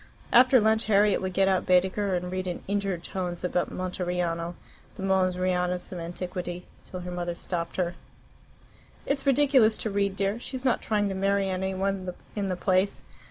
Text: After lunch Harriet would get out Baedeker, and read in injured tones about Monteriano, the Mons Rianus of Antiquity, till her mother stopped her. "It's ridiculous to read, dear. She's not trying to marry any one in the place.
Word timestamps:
After 0.33 0.59
lunch 0.59 0.85
Harriet 0.87 1.21
would 1.21 1.31
get 1.33 1.47
out 1.47 1.67
Baedeker, 1.67 2.15
and 2.15 2.31
read 2.31 2.47
in 2.47 2.63
injured 2.67 3.03
tones 3.03 3.43
about 3.43 3.69
Monteriano, 3.71 4.55
the 4.95 5.03
Mons 5.03 5.37
Rianus 5.37 5.91
of 5.91 5.99
Antiquity, 5.99 6.65
till 6.87 7.01
her 7.01 7.11
mother 7.11 7.35
stopped 7.35 7.75
her. 7.77 7.93
"It's 9.05 9.27
ridiculous 9.27 9.77
to 9.77 9.91
read, 9.91 10.15
dear. 10.15 10.39
She's 10.39 10.65
not 10.65 10.81
trying 10.81 11.07
to 11.09 11.13
marry 11.13 11.49
any 11.51 11.75
one 11.75 12.11
in 12.35 12.49
the 12.49 12.55
place. 12.55 13.03